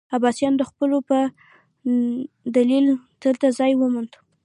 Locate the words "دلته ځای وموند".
3.23-4.11